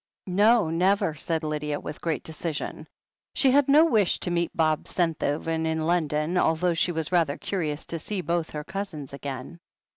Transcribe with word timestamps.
"No, 0.25 0.71
never," 0.71 1.13
said 1.13 1.43
Lydia, 1.43 1.79
with 1.79 2.01
great 2.01 2.23
decision. 2.23 2.87
She 3.35 3.51
had 3.51 3.69
no 3.69 3.85
wish 3.85 4.19
to 4.21 4.31
meet 4.31 4.49
Bob 4.57 4.85
Senthoven 4.87 5.67
in 5.67 5.85
London, 5.85 6.39
although 6.39 6.73
she 6.73 6.91
was 6.91 7.11
rather 7.11 7.37
curious 7.37 7.85
to 7.85 7.99
see 7.99 8.21
both 8.21 8.49
her 8.49 8.63
cousins 8.63 9.13
again. 9.13 9.59